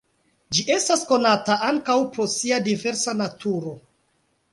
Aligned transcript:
Ĝi 0.55 0.63
estas 0.75 1.03
konata 1.09 1.57
ankaŭ 1.67 1.97
pro 2.15 2.25
sia 2.37 2.59
diversa 2.69 3.15
naturo. 3.21 3.75